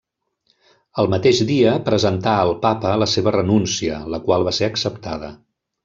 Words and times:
El 1.03 1.09
mateix 1.15 1.41
dia 1.51 1.75
presentà 1.91 2.35
al 2.47 2.55
Papa 2.65 2.97
la 3.05 3.11
seva 3.15 3.37
renúncia, 3.39 4.03
la 4.15 4.25
qual 4.27 4.49
va 4.51 4.59
ser 4.63 4.73
acceptada. 4.75 5.35